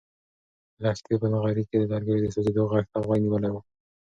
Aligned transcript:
لښتې 0.83 1.15
په 1.21 1.27
نغري 1.33 1.63
کې 1.69 1.77
د 1.79 1.83
لرګیو 1.91 2.23
د 2.23 2.25
سوزېدو 2.35 2.63
غږ 2.71 2.85
ته 2.91 2.97
غوږ 3.05 3.19
نیولی 3.23 3.49
و. 3.51 3.55